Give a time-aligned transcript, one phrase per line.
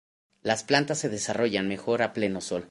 [0.41, 2.59] Las plantas se desarrollan mejor a pleno sol.